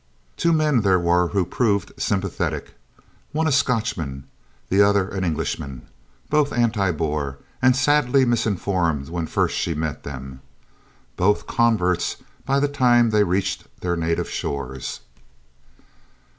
Two 0.35 0.51
men 0.51 0.81
there 0.81 0.97
were 0.97 1.27
who 1.27 1.45
proved 1.45 1.91
sympathetic, 1.99 2.73
one 3.33 3.45
a 3.45 3.51
Scotchman, 3.51 4.23
the 4.69 4.81
other 4.81 5.07
an 5.09 5.23
Englishman 5.23 5.85
both 6.27 6.51
anti 6.51 6.91
Boer 6.91 7.37
and 7.61 7.75
sadly 7.75 8.25
misinformed 8.25 9.09
when 9.09 9.27
first 9.27 9.55
she 9.55 9.75
met 9.75 10.01
them, 10.01 10.41
both 11.17 11.45
"converts" 11.45 12.15
by 12.47 12.59
the 12.59 12.67
time 12.67 13.11
they 13.11 13.23
reached 13.23 13.67
their 13.81 13.95
native 13.95 14.27
shores. 14.27 15.01